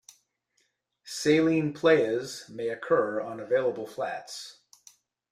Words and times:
Saline 1.05 1.75
playas 1.75 2.49
may 2.49 2.69
occur 2.69 3.21
on 3.21 3.39
available 3.39 3.85
flats. 3.85 4.57